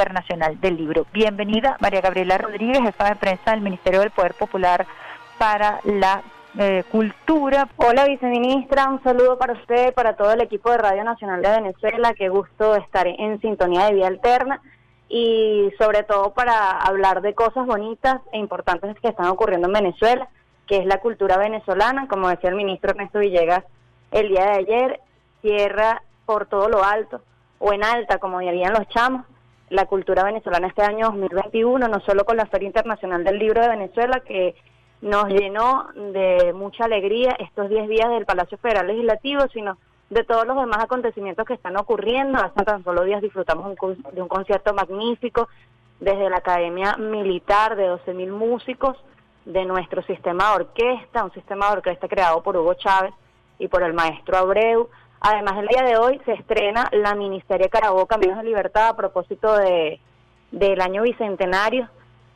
[0.00, 1.06] Internacional del Libro.
[1.12, 4.86] Bienvenida, María Gabriela Rodríguez, jefa de prensa del Ministerio del Poder Popular
[5.36, 6.22] para la
[6.58, 7.68] eh, Cultura.
[7.76, 12.14] Hola, viceministra, un saludo para usted, para todo el equipo de Radio Nacional de Venezuela.
[12.14, 14.62] Qué gusto estar en sintonía de Vía Alterna
[15.10, 20.30] y sobre todo para hablar de cosas bonitas e importantes que están ocurriendo en Venezuela,
[20.66, 23.64] que es la cultura venezolana, como decía el ministro Ernesto Villegas
[24.12, 25.00] el día de ayer,
[25.42, 27.20] cierra por todo lo alto
[27.58, 29.26] o en alta, como dirían los chamos,
[29.70, 33.68] la cultura venezolana este año 2021, no solo con la Feria Internacional del Libro de
[33.68, 34.54] Venezuela, que
[35.00, 39.78] nos llenó de mucha alegría estos 10 días del Palacio Federal Legislativo, sino
[40.10, 42.38] de todos los demás acontecimientos que están ocurriendo.
[42.38, 43.74] Hace tan solo días disfrutamos
[44.12, 45.48] de un concierto magnífico
[46.00, 48.96] desde la Academia Militar de 12.000 músicos,
[49.44, 53.12] de nuestro sistema de orquesta, un sistema de orquesta creado por Hugo Chávez
[53.58, 54.90] y por el maestro Abreu.
[55.20, 59.54] Además, el día de hoy se estrena la Ministeria Carabobo Caminos de Libertad a propósito
[59.54, 60.00] de,
[60.50, 61.88] del año bicentenario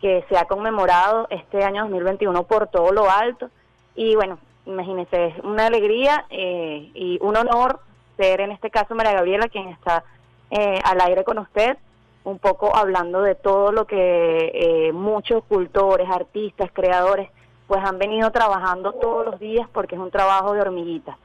[0.02, 3.48] que se ha conmemorado este año 2021 por todo lo alto.
[3.94, 7.80] Y bueno, imagínense, es una alegría eh, y un honor
[8.18, 10.04] ser en este caso María Gabriela quien está
[10.50, 11.78] eh, al aire con usted,
[12.24, 17.30] un poco hablando de todo lo que eh, muchos cultores, artistas, creadores,
[17.66, 21.16] pues han venido trabajando todos los días porque es un trabajo de hormiguita.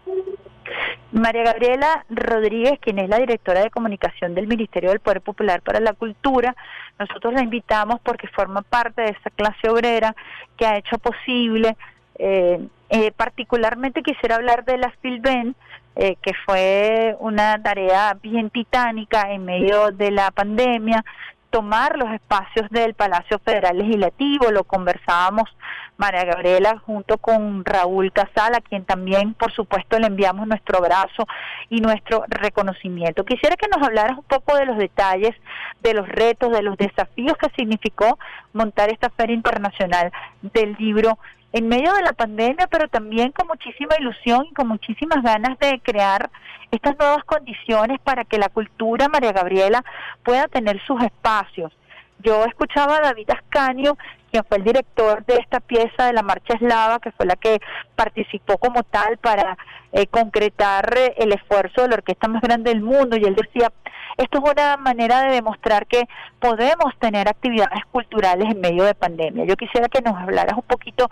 [1.12, 5.80] María Gabriela Rodríguez, quien es la directora de comunicación del Ministerio del Poder Popular para
[5.80, 6.56] la Cultura,
[7.00, 10.16] nosotros la invitamos porque forma parte de esa clase obrera
[10.56, 11.76] que ha hecho posible
[12.20, 15.56] eh, eh, particularmente quisiera hablar de la Filben,
[15.96, 21.04] eh, que fue una tarea bien titánica en medio de la pandemia,
[21.50, 25.50] tomar los espacios del Palacio Federal Legislativo, lo conversábamos
[25.98, 31.28] María Gabriela junto con Raúl Casal, a quien también por supuesto le enviamos nuestro abrazo
[31.70, 33.26] y nuestro reconocimiento.
[33.26, 35.36] Quisiera que nos hablaras un poco de los detalles,
[35.82, 38.18] de los retos, de los desafíos que significó
[38.54, 41.18] montar esta Feria Internacional del Libro
[41.52, 45.80] en medio de la pandemia, pero también con muchísima ilusión y con muchísimas ganas de
[45.82, 46.30] crear
[46.72, 49.84] estas nuevas condiciones para que la cultura, María Gabriela,
[50.24, 51.74] pueda tener sus espacios.
[52.20, 53.98] Yo escuchaba a David Ascanio,
[54.30, 57.60] quien fue el director de esta pieza de la Marcha Eslava, que fue la que
[57.96, 59.58] participó como tal para
[59.94, 63.72] eh, concretar eh, el esfuerzo de la orquesta más grande del mundo, y él decía,
[64.18, 66.08] esto es una manera de demostrar que
[66.40, 69.46] podemos tener actividades culturales en medio de pandemia.
[69.46, 71.10] Yo quisiera que nos hablaras un poquito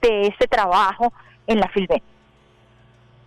[0.00, 1.12] de ese trabajo
[1.46, 2.02] en la Filben.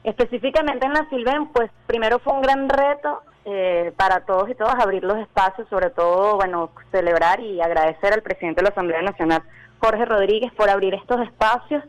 [0.03, 4.75] Específicamente en la Filben, pues primero fue un gran reto eh, para todos y todas
[4.79, 9.43] abrir los espacios, sobre todo, bueno, celebrar y agradecer al presidente de la Asamblea Nacional,
[9.79, 11.83] Jorge Rodríguez, por abrir estos espacios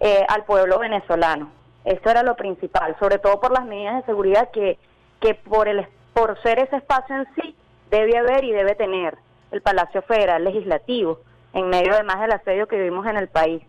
[0.00, 1.50] eh, al pueblo venezolano.
[1.84, 4.78] Eso era lo principal, sobre todo por las medidas de seguridad que,
[5.20, 7.56] que por el por ser ese espacio en sí,
[7.90, 9.16] debe haber y debe tener
[9.52, 11.20] el Palacio Federal Legislativo,
[11.52, 13.62] en medio además del asedio que vivimos en el país.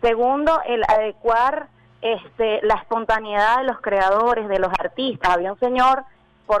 [0.00, 1.68] Segundo, el adecuar
[2.02, 5.30] este, la espontaneidad de los creadores, de los artistas.
[5.30, 6.02] Había un señor,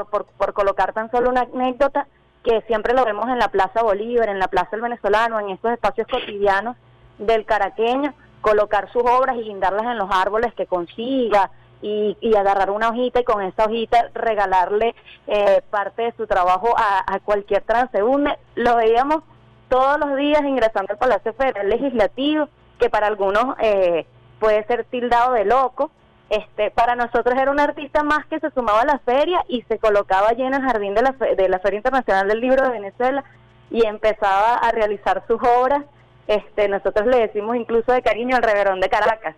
[0.06, 2.06] por, por, colocar tan solo una anécdota,
[2.44, 5.72] que siempre lo vemos en la Plaza Bolívar, en la Plaza del Venezolano, en estos
[5.72, 6.76] espacios cotidianos
[7.18, 11.50] del caraqueño, colocar sus obras y guindarlas en los árboles que consiga,
[11.82, 14.94] y, agarrar una hojita y con esa hojita regalarle
[15.26, 18.38] eh, parte de su trabajo a, cualquier transeúnte.
[18.54, 19.22] Lo veíamos
[19.68, 22.48] todos los días ingresando al Palacio Federal Legislativo,
[22.78, 24.06] que para algunos eh,
[24.38, 25.90] puede ser tildado de loco.
[26.32, 29.78] Este, para nosotros era un artista más que se sumaba a la feria y se
[29.78, 33.22] colocaba allí en el jardín de la, de la Feria Internacional del Libro de Venezuela
[33.70, 35.84] y empezaba a realizar sus obras.
[36.26, 39.36] Este, nosotros le decimos incluso de cariño al reverón de Caracas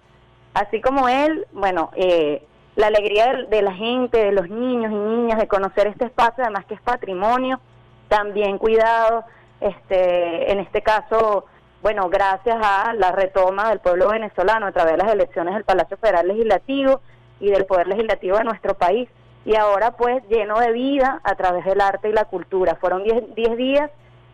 [0.55, 2.43] así como él, bueno, eh,
[2.77, 6.65] la alegría de, la gente, de los niños y niñas, de conocer este espacio, además
[6.67, 7.61] que es patrimonio,
[8.09, 9.25] también cuidado,
[9.61, 11.47] este, en este caso,
[11.85, 15.99] bueno, gracias a la retoma del pueblo venezolano a través de las elecciones del Palacio
[15.99, 17.03] Federal Legislativo
[17.41, 19.07] y del Poder Legislativo de nuestro país,
[19.45, 22.77] y ahora pues lleno de vida a través del arte y la cultura.
[22.77, 23.91] Fueron 10 días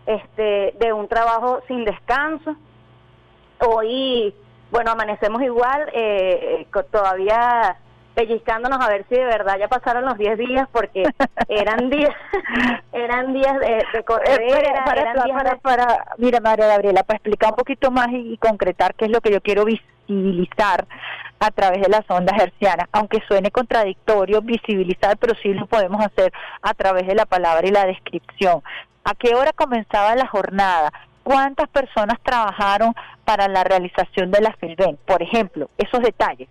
[0.06, 2.54] este, de un trabajo sin descanso.
[3.66, 4.32] Hoy
[4.70, 7.78] bueno, amanecemos igual, eh, eh todavía
[8.14, 11.04] pellizcándonos a ver si de verdad ya pasaron los 10 días porque
[11.48, 12.14] eran días
[12.92, 18.08] eran días de, de corredera, para, para, mira María Gabriela, para explicar un poquito más
[18.10, 20.86] y, concretar qué es lo que yo quiero visibilizar
[21.38, 26.32] a través de las ondas hercianas, aunque suene contradictorio visibilizar, pero sí lo podemos hacer
[26.62, 28.62] a través de la palabra y la descripción.
[29.04, 30.92] ¿A qué hora comenzaba la jornada?
[31.22, 36.48] cuántas personas trabajaron para la realización de la FILBEN, por ejemplo, esos detalles.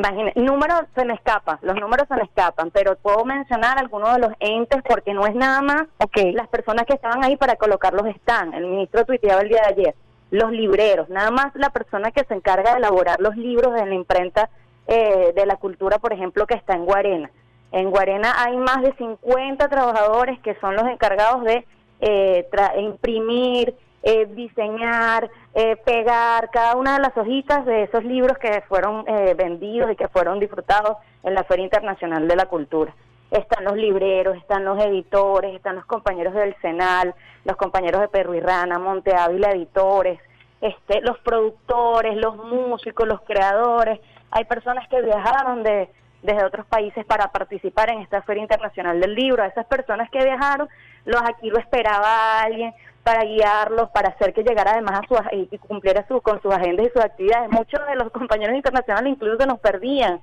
[0.00, 4.20] Imagínate, números se me escapan, los números se me escapan, pero puedo mencionar algunos de
[4.20, 6.32] los entes porque no es nada más okay.
[6.32, 8.54] las personas que estaban ahí para colocarlos están.
[8.54, 9.94] El ministro tuiteaba el día de ayer,
[10.30, 13.94] los libreros, nada más la persona que se encarga de elaborar los libros de la
[13.94, 14.48] imprenta
[14.86, 17.30] eh, de la cultura, por ejemplo, que está en Guarena.
[17.70, 21.66] En Guarena hay más de 50 trabajadores que son los encargados de
[22.00, 22.48] eh,
[22.78, 29.04] imprimir, eh, diseñar, eh, pegar cada una de las hojitas de esos libros que fueron
[29.06, 32.94] eh, vendidos y que fueron disfrutados en la Feria Internacional de la Cultura.
[33.30, 37.14] Están los libreros, están los editores, están los compañeros del Senal,
[37.44, 40.18] los compañeros de Perro y Rana, Monte Ávila Editores,
[40.60, 44.00] este, los productores, los músicos, los creadores.
[44.30, 45.90] Hay personas que viajaron de,
[46.22, 49.42] desde otros países para participar en esta Feria Internacional del Libro.
[49.42, 50.68] A esas personas que viajaron,
[51.04, 55.58] los aquí lo esperaba alguien para guiarlos, para hacer que llegara además a su, y
[55.58, 57.50] cumpliera su, con sus agendas y sus actividades.
[57.50, 60.20] Muchos de los compañeros internacionales incluso nos perdían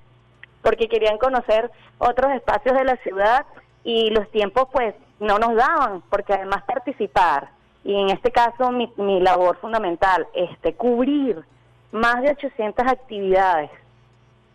[0.62, 3.46] porque querían conocer otros espacios de la ciudad
[3.84, 7.50] y los tiempos pues no nos daban, porque además participar,
[7.84, 11.44] y en este caso mi, mi labor fundamental, este cubrir
[11.92, 13.72] más de 800 actividades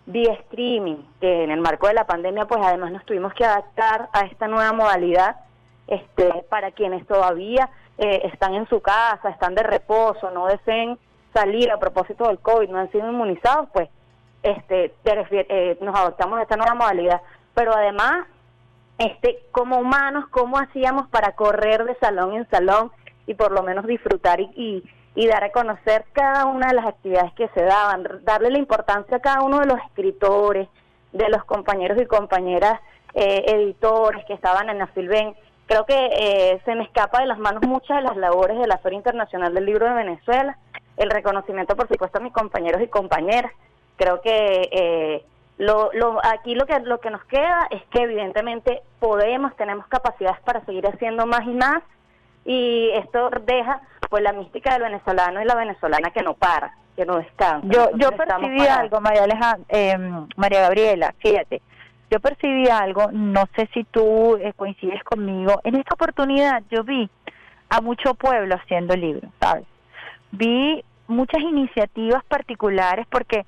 [0.06, 4.08] vía streaming, que en el marco de la pandemia pues además nos tuvimos que adaptar
[4.12, 5.37] a esta nueva modalidad
[5.87, 10.99] este para quienes todavía eh, están en su casa, están de reposo, no deseen
[11.32, 13.88] salir a propósito del COVID, no han sido inmunizados, pues
[14.43, 17.22] este eh, nos adoptamos a esta nueva modalidad.
[17.54, 18.26] Pero además,
[18.99, 22.90] este como humanos, ¿cómo hacíamos para correr de salón en salón
[23.26, 24.84] y por lo menos disfrutar y, y,
[25.14, 29.20] dar a conocer cada una de las actividades que se daban, darle la importancia a
[29.20, 30.69] cada uno de los escritores,
[31.12, 32.81] de los compañeros y compañeras
[33.14, 34.88] eh, editores que estaban en la
[35.67, 38.79] creo que eh, se me escapa de las manos muchas de las labores de la
[38.79, 40.59] Feria Internacional del Libro de Venezuela,
[40.97, 43.53] el reconocimiento por supuesto a mis compañeros y compañeras.
[43.97, 45.25] Creo que eh,
[45.59, 50.41] lo, lo, aquí lo que, lo que nos queda es que evidentemente podemos, tenemos capacidades
[50.41, 51.82] para seguir haciendo más y más
[52.44, 53.81] y esto deja
[54.12, 57.67] pues la mística del venezolano y la venezolana que no para, que no descansa.
[57.67, 59.97] Yo, yo percibí algo, María, Alejandra, eh,
[60.37, 61.62] María Gabriela, fíjate
[62.11, 67.09] yo percibí algo, no sé si tú eh, coincides conmigo, en esta oportunidad yo vi
[67.70, 69.64] a mucho pueblo haciendo libros, ¿sabes?
[70.31, 73.47] Vi muchas iniciativas particulares porque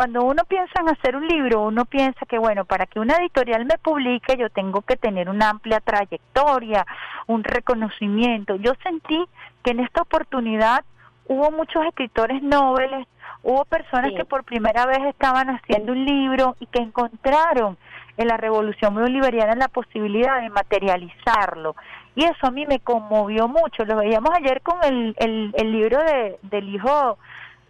[0.00, 3.66] cuando uno piensa en hacer un libro, uno piensa que, bueno, para que una editorial
[3.66, 6.86] me publique, yo tengo que tener una amplia trayectoria,
[7.26, 8.56] un reconocimiento.
[8.56, 9.22] Yo sentí
[9.62, 10.86] que en esta oportunidad
[11.26, 13.06] hubo muchos escritores nobles,
[13.42, 17.76] hubo personas que por primera vez estaban haciendo un libro y que encontraron
[18.16, 21.76] en la revolución bolivariana la posibilidad de materializarlo.
[22.14, 23.84] Y eso a mí me conmovió mucho.
[23.84, 27.18] Lo veíamos ayer con el, el, libro de, del hijo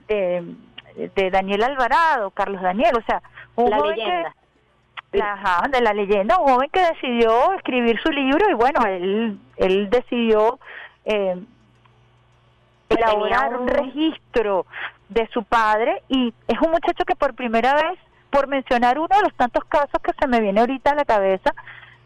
[0.07, 0.45] de,
[1.15, 3.23] de Daniel Alvarado, Carlos Daniel, o sea,
[3.57, 4.35] un la leyenda.
[5.21, 9.91] ajá, de la leyenda, un joven que decidió escribir su libro y bueno, él, él
[9.91, 10.59] decidió
[11.05, 11.37] eh,
[12.89, 14.67] elaborar un registro
[15.09, 17.99] de su padre y es un muchacho que por primera vez
[18.31, 21.53] por mencionar uno de los tantos casos que se me viene ahorita a la cabeza,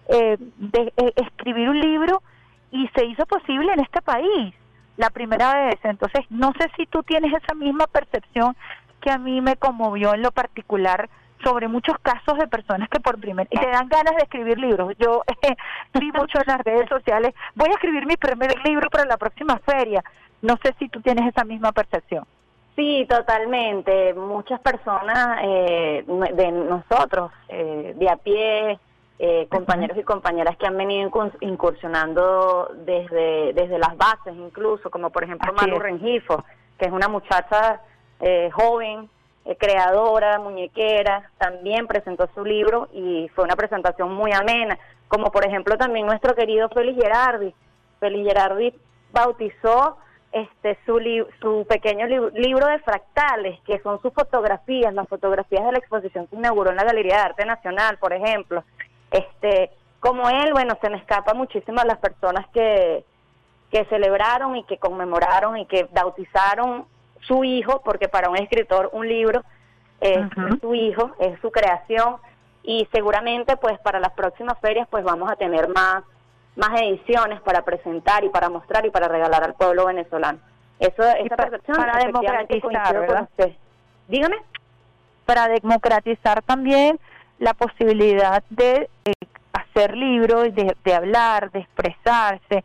[0.08, 2.22] eh, de eh, escribir un libro
[2.70, 4.54] y se hizo posible en este país
[4.96, 5.78] la primera vez.
[5.82, 8.56] Entonces, no sé si tú tienes esa misma percepción
[9.04, 11.10] que a mí me conmovió en lo particular
[11.44, 14.94] sobre muchos casos de personas que por primera y te dan ganas de escribir libros.
[14.98, 15.54] Yo eh,
[16.00, 19.58] vi mucho en las redes sociales, voy a escribir mi primer libro para la próxima
[19.58, 20.02] feria.
[20.40, 22.24] No sé si tú tienes esa misma percepción.
[22.76, 24.14] Sí, totalmente.
[24.14, 28.78] Muchas personas eh, de nosotros, eh, de a pie,
[29.18, 35.24] eh, compañeros y compañeras que han venido incursionando desde, desde las bases incluso, como por
[35.24, 36.42] ejemplo Maru Rengifo,
[36.78, 37.80] que es una muchacha
[38.52, 39.08] joven,
[39.58, 44.78] creadora, muñequera, también presentó su libro y fue una presentación muy amena,
[45.08, 47.54] como por ejemplo también nuestro querido Félix Gerardi.
[48.00, 48.74] Félix Gerardi
[49.12, 49.98] bautizó
[50.32, 50.98] este su,
[51.40, 56.36] su pequeño libro de fractales, que son sus fotografías, las fotografías de la exposición que
[56.36, 58.64] inauguró en la Galería de Arte Nacional, por ejemplo.
[59.12, 63.04] Este, como él, bueno, se me escapa muchísimo a las personas que,
[63.70, 66.86] que celebraron y que conmemoraron y que bautizaron
[67.26, 69.42] su hijo, porque para un escritor un libro
[70.00, 70.20] es
[70.60, 72.16] su hijo, es su creación,
[72.62, 76.04] y seguramente pues para las próximas ferias pues vamos a tener más
[76.56, 80.38] más ediciones para presentar y para mostrar y para regalar al pueblo venezolano.
[80.78, 83.28] Eso, esa percepción para democratizar, ¿verdad?
[84.08, 84.36] Dígame.
[85.24, 87.00] Para democratizar también
[87.38, 89.12] la posibilidad de eh,
[89.52, 92.64] hacer libros, de, de hablar, de expresarse,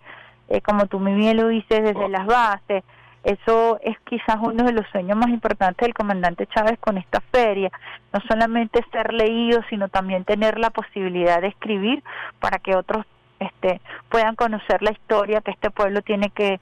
[0.50, 2.84] eh, como tú muy bien lo dices, desde las bases.
[3.24, 7.70] Eso es quizás uno de los sueños más importantes del comandante Chávez con esta feria,
[8.14, 12.02] no solamente ser leído, sino también tener la posibilidad de escribir
[12.40, 13.06] para que otros
[13.40, 16.60] este, puedan conocer la historia que este pueblo tiene que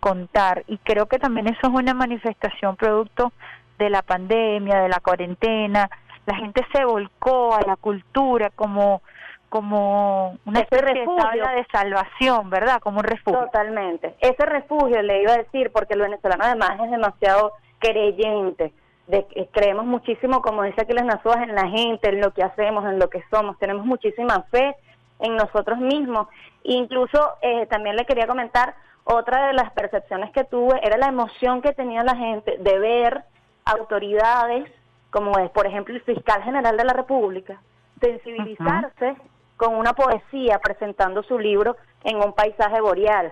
[0.00, 0.64] contar.
[0.66, 3.32] Y creo que también eso es una manifestación producto
[3.78, 5.88] de la pandemia, de la cuarentena.
[6.26, 9.02] La gente se volcó a la cultura como
[9.50, 11.48] como una Ese refugio.
[11.54, 12.80] de salvación, ¿verdad?
[12.80, 13.40] Como un refugio.
[13.40, 14.14] Totalmente.
[14.20, 18.72] Ese refugio le iba a decir, porque el venezolano además es demasiado creyente.
[19.08, 22.84] De, creemos muchísimo, como dice aquí las Nazuas, en la gente, en lo que hacemos,
[22.84, 23.58] en lo que somos.
[23.58, 24.76] Tenemos muchísima fe
[25.18, 26.28] en nosotros mismos.
[26.62, 31.60] Incluso eh, también le quería comentar, otra de las percepciones que tuve era la emoción
[31.60, 33.24] que tenía la gente de ver
[33.64, 34.70] autoridades,
[35.10, 37.60] como es, por ejemplo, el fiscal general de la República,
[38.00, 39.16] sensibilizarse
[39.60, 43.30] con una poesía presentando su libro en un paisaje boreal.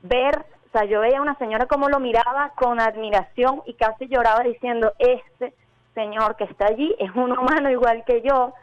[0.00, 4.08] Ver, o sea, yo veía a una señora como lo miraba con admiración y casi
[4.08, 5.52] lloraba diciendo, este
[5.94, 8.54] señor que está allí es un humano igual que yo,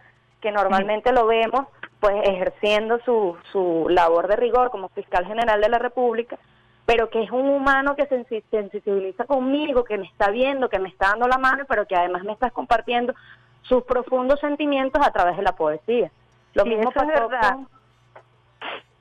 [0.42, 1.68] que normalmente lo vemos
[2.00, 6.40] pues ejerciendo su, su labor de rigor como fiscal general de la República,
[6.88, 10.90] pero que es un humano que se sensibiliza conmigo, que me está viendo, que me
[10.90, 13.14] está dando la mano, pero que además me está compartiendo
[13.62, 16.10] sus profundos sentimientos a través de la poesía.
[16.58, 17.58] Lo mismo pasó verdad.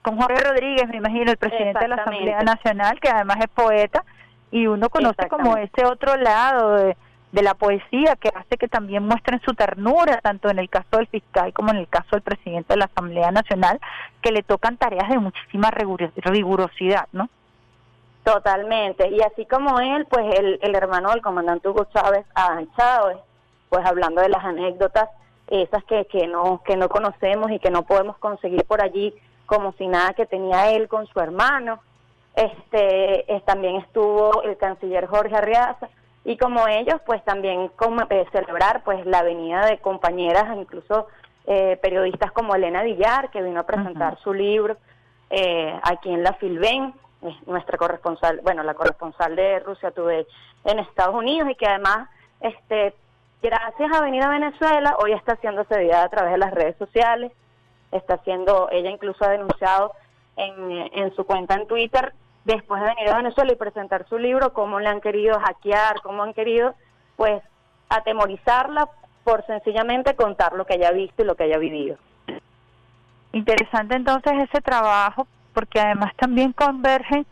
[0.03, 4.05] Con, Jorge Rodríguez, me imagino, el presidente de la Asamblea Nacional, que además es poeta,
[4.51, 6.97] y uno conoce como ese otro lado de,
[7.33, 11.07] de la poesía que hace que también muestren su ternura, tanto en el caso del
[11.07, 13.81] fiscal como en el caso del presidente de la Asamblea Nacional,
[14.21, 17.29] que le tocan tareas de muchísima rigurosidad, ¿no?
[18.23, 23.19] Totalmente, y así como él, pues el, el hermano del comandante Hugo Chávez, Adán Chávez,
[23.71, 25.09] pues hablando de las anécdotas,
[25.49, 29.15] esas que, que, no, que no conocemos y que no podemos conseguir por allí,
[29.47, 31.81] como si nada que tenía él con su hermano.
[32.35, 35.88] Este, también estuvo el canciller Jorge Arriaza,
[36.26, 41.07] y como ellos pues también como, eh, celebrar pues la venida de compañeras incluso
[41.47, 44.76] eh, periodistas como Elena Villar que vino a presentar su libro
[45.31, 46.93] eh, aquí en la Filben
[47.47, 50.26] nuestra corresponsal bueno la corresponsal de Rusia Today
[50.65, 52.09] en Estados Unidos y que además
[52.41, 52.97] este
[53.43, 57.33] gracias a venir a Venezuela hoy está siendo seguida a través de las redes sociales
[57.93, 59.93] está siendo ella incluso ha denunciado
[60.37, 62.12] en, en su cuenta en Twitter
[62.47, 66.23] después de venir a Venezuela y presentar su libro, cómo le han querido hackear, cómo
[66.23, 66.75] han querido,
[67.16, 67.43] pues,
[67.88, 68.88] atemorizarla
[69.25, 71.97] por sencillamente contar lo que haya visto y lo que haya vivido.
[73.33, 77.26] Interesante entonces ese trabajo, porque además también convergen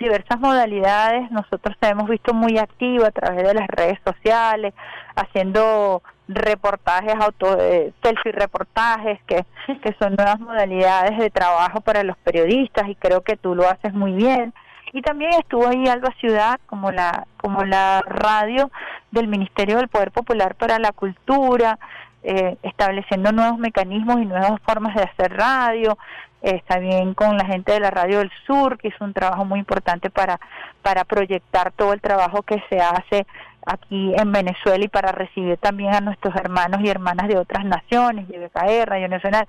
[0.00, 1.30] diversas modalidades.
[1.30, 4.74] Nosotros te hemos visto muy activo a través de las redes sociales,
[5.14, 9.44] haciendo reportajes, auto, eh, selfie reportajes, que,
[9.82, 13.92] que son nuevas modalidades de trabajo para los periodistas y creo que tú lo haces
[13.92, 14.52] muy bien.
[14.92, 18.70] Y también estuvo ahí Alba Ciudad como la, como la radio
[19.12, 21.78] del Ministerio del Poder Popular para la Cultura,
[22.22, 25.96] eh, estableciendo nuevos mecanismos y nuevas formas de hacer radio,
[26.42, 29.44] eh, está bien con la gente de la Radio del Sur, que hizo un trabajo
[29.44, 30.40] muy importante para,
[30.82, 33.26] para proyectar todo el trabajo que se hace
[33.66, 38.26] aquí en Venezuela y para recibir también a nuestros hermanos y hermanas de otras naciones,
[38.28, 39.46] YBKR, Radio Nacional,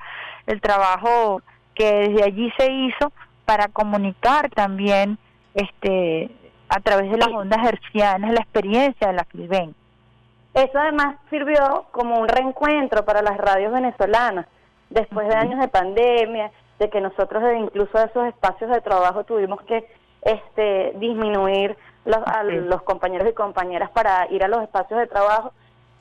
[0.47, 1.41] el trabajo
[1.75, 3.13] que desde allí se hizo
[3.45, 5.17] para comunicar también
[5.53, 6.29] este
[6.69, 9.75] a través de las ondas hercianas la experiencia de la CLIVEN.
[10.53, 14.47] Eso además sirvió como un reencuentro para las radios venezolanas,
[14.89, 19.87] después de años de pandemia, de que nosotros incluso esos espacios de trabajo tuvimos que
[20.21, 25.53] este disminuir los, a los compañeros y compañeras para ir a los espacios de trabajo,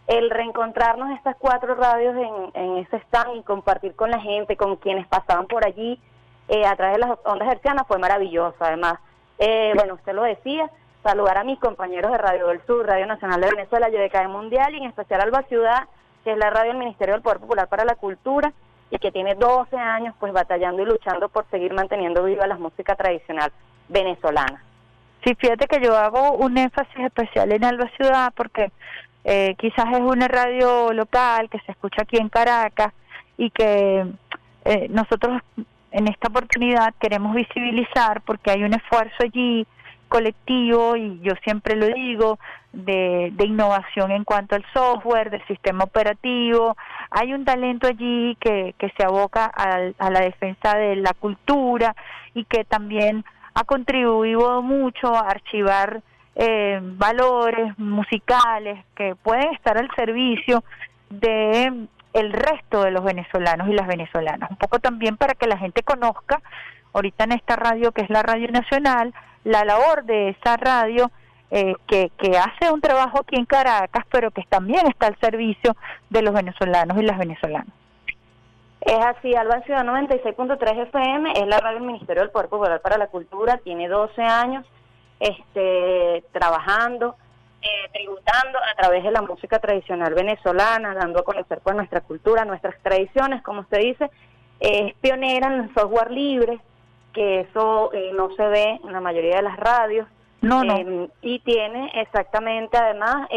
[0.06, 4.76] el reencontrarnos estas cuatro radios en, en ese stand y compartir con la gente, con
[4.76, 6.00] quienes pasaban por allí
[6.48, 8.56] eh, a través de las ondas hercianas fue maravilloso.
[8.58, 8.94] Además,
[9.38, 10.68] eh, bueno, usted lo decía,
[11.02, 14.78] saludar a mis compañeros de Radio del Sur, Radio Nacional de Venezuela, YDKM Mundial y
[14.78, 15.88] en especial Alba Ciudad,
[16.24, 18.52] que es la radio del Ministerio del Poder Popular para la Cultura
[18.90, 22.94] y que tiene 12 años pues batallando y luchando por seguir manteniendo viva la música
[22.96, 23.52] tradicional
[23.88, 24.62] venezolana.
[25.24, 28.72] Sí, fíjate que yo hago un énfasis especial en Alba Ciudad porque
[29.24, 32.92] eh, quizás es una radio local que se escucha aquí en Caracas
[33.36, 34.06] y que
[34.64, 35.42] eh, nosotros
[35.92, 39.66] en esta oportunidad queremos visibilizar porque hay un esfuerzo allí
[40.10, 42.38] colectivo y yo siempre lo digo
[42.74, 46.76] de, innovación en cuanto al software, del sistema operativo.
[47.10, 51.96] Hay un talento allí que, que se aboca a la defensa de la cultura
[52.34, 53.24] y que también
[53.54, 56.02] ha contribuido mucho a archivar
[56.36, 60.62] eh, valores musicales que pueden estar al servicio
[61.08, 64.50] de el resto de los venezolanos y las venezolanas.
[64.50, 66.40] Un poco también para que la gente conozca,
[66.92, 71.10] ahorita en esta radio que es la Radio Nacional, la labor de esa radio
[71.50, 75.76] eh, que, que hace un trabajo aquí en Caracas, pero que también está al servicio
[76.08, 77.74] de los venezolanos y las venezolanas.
[78.80, 82.96] Es así, Alba Ciudad 96.3 FM es la radio del Ministerio del Poder Popular para
[82.96, 84.64] la Cultura, tiene 12 años
[85.18, 87.16] este, trabajando,
[87.60, 92.46] eh, tributando a través de la música tradicional venezolana, dando a conocer pues nuestra cultura,
[92.46, 94.10] nuestras tradiciones, como usted dice,
[94.60, 96.58] es pionera en el software libre,
[97.12, 100.08] que eso eh, no se ve en la mayoría de las radios.
[100.40, 100.76] No, no.
[100.76, 103.28] Eh, y tiene exactamente además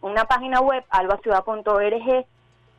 [0.00, 2.26] una página web, albaciudad.org,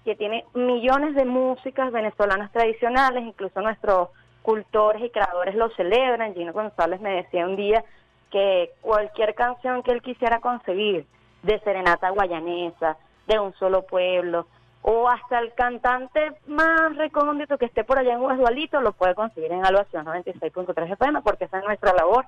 [0.04, 4.10] que tiene millones de músicas venezolanas tradicionales, incluso nuestros
[4.42, 6.34] cultores y creadores lo celebran.
[6.34, 7.84] Gino González me decía un día
[8.32, 11.06] que cualquier canción que él quisiera conseguir,
[11.44, 14.48] de serenata guayanesa, de un solo pueblo,
[14.84, 19.52] o hasta el cantante más recóndito que esté por allá en Guadualito, lo puede conseguir
[19.52, 22.26] en Alba 96.3 FM, porque esa es nuestra labor,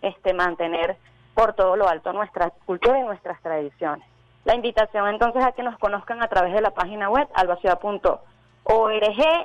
[0.00, 0.96] este mantener
[1.34, 4.06] por todo lo alto nuestra cultura y nuestras tradiciones.
[4.44, 8.20] La invitación entonces a que nos conozcan a través de la página web albaciudad.org,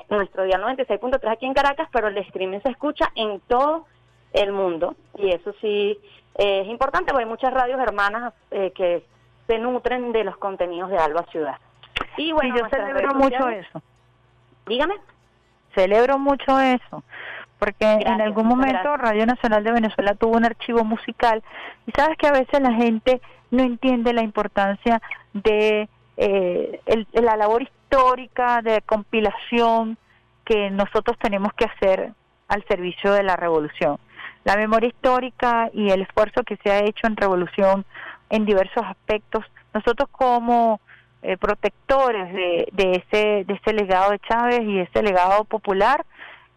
[0.10, 3.86] nuestro día 96.3 aquí en Caracas, pero el streaming se escucha en todo
[4.32, 6.00] el mundo y eso sí
[6.36, 9.04] es importante porque hay muchas radios hermanas eh, que
[9.48, 11.58] se nutren de los contenidos de Alba Ciudad.
[12.18, 13.82] Y bueno, yo celebro mucho eso.
[14.66, 14.96] Dígame.
[15.76, 17.04] Celebro mucho eso
[17.64, 21.42] porque en algún momento Radio Nacional de Venezuela tuvo un archivo musical
[21.88, 25.02] y sabes que a veces la gente no entiende la importancia
[25.32, 26.82] de eh,
[27.14, 29.98] la labor histórica de compilación
[30.44, 32.12] que nosotros tenemos que hacer
[32.50, 33.98] al servicio de la revolución.
[34.44, 37.86] La memoria histórica y el esfuerzo que se ha hecho en revolución
[38.30, 40.82] en diversos aspectos, nosotros como
[41.24, 46.06] eh, protectores de, de, ese, de ese legado de Chávez y ese legado popular,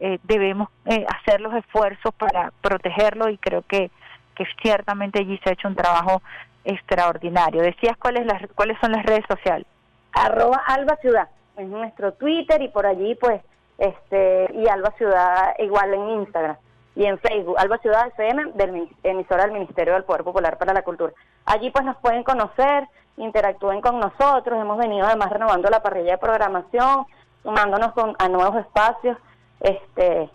[0.00, 3.90] eh, debemos eh, hacer los esfuerzos para protegerlo y creo que,
[4.34, 6.20] que ciertamente allí se ha hecho un trabajo
[6.64, 7.62] extraordinario.
[7.62, 9.66] Decías cuáles las cuáles son las redes sociales.
[10.12, 13.40] Arroba Alba Ciudad es nuestro Twitter y por allí pues
[13.78, 16.56] este y Alba Ciudad igual en Instagram
[16.96, 20.82] y en Facebook Alba Ciudad FM del emisora del Ministerio del Poder Popular para la
[20.82, 21.12] Cultura.
[21.44, 24.58] Allí pues nos pueden conocer, interactúen con nosotros.
[24.58, 27.06] Hemos venido además renovando la parrilla de programación,
[27.42, 29.18] sumándonos con, a nuevos espacios
[29.60, 30.30] este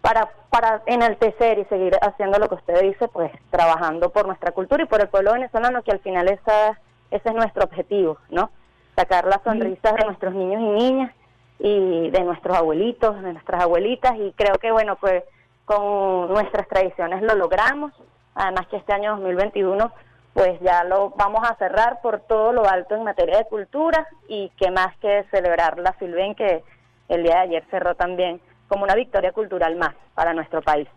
[0.00, 4.84] para para enaltecer y seguir haciendo lo que usted dice, pues trabajando por nuestra cultura
[4.84, 6.78] y por el pueblo venezolano, que al final esa,
[7.10, 8.50] ese es nuestro objetivo, ¿no?
[8.94, 11.12] Sacar las sonrisas de nuestros niños y niñas
[11.58, 15.24] y de nuestros abuelitos, de nuestras abuelitas y creo que bueno, pues
[15.64, 17.92] con nuestras tradiciones lo logramos,
[18.34, 19.92] además que este año 2021
[20.34, 24.50] pues ya lo vamos a cerrar por todo lo alto en materia de cultura y
[24.56, 26.64] que más que celebrar la Filben que
[27.08, 30.88] el día de ayer cerró también como una victoria cultural más para nuestro país.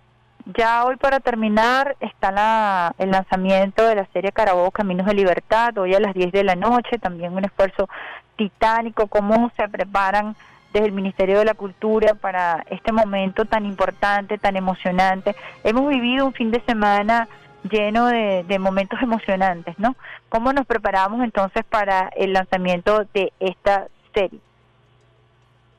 [0.57, 5.77] Ya hoy para terminar está la, el lanzamiento de la serie Carabobo Caminos de Libertad,
[5.77, 7.87] hoy a las 10 de la noche, también un esfuerzo
[8.37, 10.35] titánico, cómo se preparan
[10.73, 15.35] desde el Ministerio de la Cultura para este momento tan importante, tan emocionante.
[15.63, 17.27] Hemos vivido un fin de semana
[17.69, 19.95] lleno de, momentos emocionantes, ¿no?
[20.29, 24.39] ¿Cómo nos preparamos entonces para el lanzamiento de esta serie?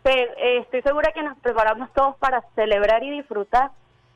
[0.05, 3.71] Eh, estoy segura que nos preparamos todos para celebrar y disfrutar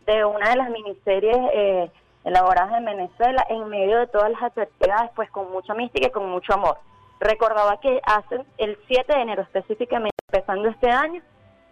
[0.07, 1.91] de una de las miniseries eh,
[2.25, 6.31] elaboradas en Venezuela en medio de todas las adversidades, pues con mucha mística y con
[6.31, 6.79] mucho amor.
[7.23, 11.23] Recordaba que hace el 7 de enero específicamente, empezando este año,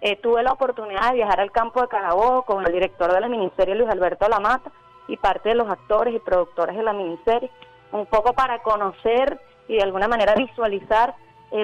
[0.01, 3.29] eh, tuve la oportunidad de viajar al campo de Carabobo con el director de la
[3.29, 4.71] miniserie, Luis Alberto Lamata,
[5.09, 7.51] y parte de los actores y productores de la miniserie,
[7.91, 11.17] un poco para conocer y de alguna manera visualizar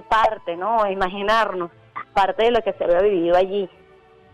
[0.09, 0.85] parte, ¿no?
[0.91, 1.71] Imaginarnos
[2.13, 3.71] parte de lo que se había vivido allí.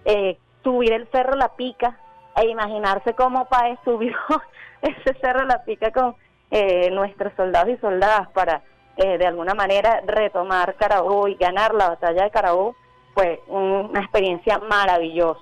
[0.06, 1.98] Eh, subir el Cerro La Pica
[2.36, 4.16] e imaginarse cómo Paez subió
[4.80, 6.16] ese Cerro La Pica con
[6.50, 8.62] eh, nuestros soldados y soldadas para
[8.96, 12.76] eh, de alguna manera retomar Carabobo y ganar la batalla de Carabobo,
[13.14, 15.40] fue una experiencia maravillosa.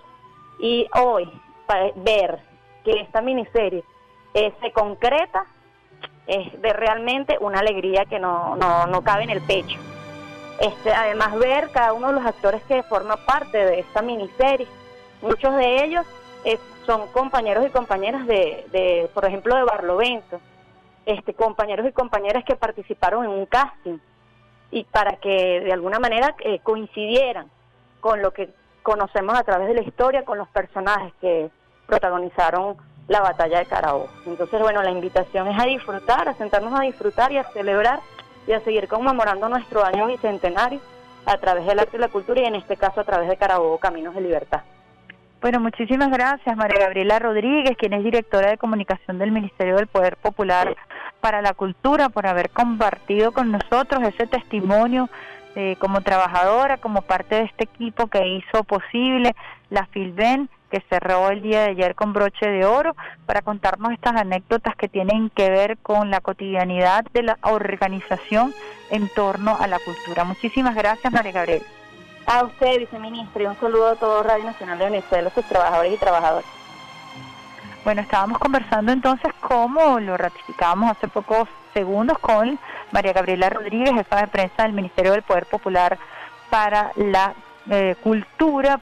[0.58, 1.30] Y hoy,
[1.96, 2.40] ver
[2.84, 3.84] que esta miniserie
[4.32, 5.46] se concreta
[6.26, 9.78] es de realmente una alegría que no, no, no cabe en el pecho.
[10.60, 14.66] Este, además ver cada uno de los actores que forma parte de esta miniserie.
[15.22, 16.06] Muchos de ellos
[16.44, 20.40] eh, son compañeros y compañeras de, por ejemplo, de Barlovento,
[21.06, 23.98] este, compañeros y compañeras que participaron en un casting
[24.70, 27.50] y para que de alguna manera eh, coincidieran
[28.00, 28.50] con lo que
[28.82, 31.50] conocemos a través de la historia, con los personajes que
[31.86, 32.76] protagonizaron
[33.08, 34.08] la batalla de Carabobo.
[34.26, 38.00] Entonces, bueno, la invitación es a disfrutar, a sentarnos a disfrutar y a celebrar
[38.46, 40.80] y a seguir conmemorando nuestro año bicentenario
[41.26, 43.78] a través del arte y la cultura y en este caso a través de Carabobo
[43.78, 44.62] Caminos de Libertad.
[45.40, 50.16] Bueno, muchísimas gracias María Gabriela Rodríguez, quien es directora de comunicación del Ministerio del Poder
[50.16, 50.76] Popular
[51.20, 55.08] para la Cultura, por haber compartido con nosotros ese testimonio
[55.56, 59.34] eh, como trabajadora, como parte de este equipo que hizo posible
[59.68, 62.94] la Filben, que cerró el día de ayer con broche de oro,
[63.26, 68.54] para contarnos estas anécdotas que tienen que ver con la cotidianidad de la organización
[68.90, 70.24] en torno a la cultura.
[70.24, 71.64] Muchísimas gracias María Gabriela.
[72.26, 75.96] A usted, viceministro, y un saludo a todo Radio Nacional de Venezuela, sus trabajadores y
[75.96, 76.59] trabajadoras.
[77.82, 82.58] Bueno, estábamos conversando entonces como lo ratificamos hace pocos segundos con
[82.92, 85.98] María Gabriela Rodríguez, jefa de prensa del Ministerio del Poder Popular
[86.50, 87.32] para la
[87.70, 88.78] eh, Cultura.